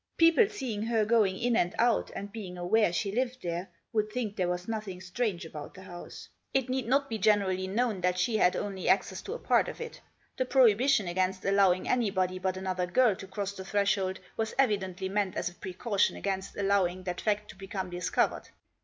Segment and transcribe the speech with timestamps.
[0.17, 4.35] People seeing her going in and out, and being aware she lived there, would think
[4.35, 6.27] there was nothing strange about the house.
[6.55, 9.79] It need not be generally known that she had only access to a part of
[9.79, 10.01] it.
[10.37, 15.35] The prohibition against allowing anybody but another girl to cross the threshold was evidently meant
[15.35, 18.49] as a precaution against allowing that fact to become discovered.